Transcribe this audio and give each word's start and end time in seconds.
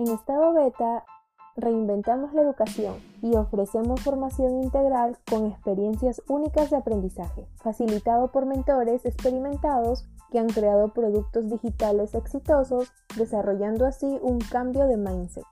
En 0.00 0.08
estado 0.08 0.54
beta, 0.54 1.04
reinventamos 1.56 2.32
la 2.32 2.40
educación 2.40 2.94
y 3.20 3.36
ofrecemos 3.36 4.00
formación 4.00 4.62
integral 4.62 5.18
con 5.28 5.44
experiencias 5.44 6.22
únicas 6.26 6.70
de 6.70 6.78
aprendizaje, 6.78 7.46
facilitado 7.56 8.32
por 8.32 8.46
mentores 8.46 9.04
experimentados 9.04 10.08
que 10.30 10.38
han 10.38 10.46
creado 10.46 10.94
productos 10.94 11.50
digitales 11.50 12.14
exitosos, 12.14 12.90
desarrollando 13.18 13.84
así 13.84 14.06
un 14.22 14.38
cambio 14.38 14.86
de 14.86 14.96
mindset. 14.96 15.44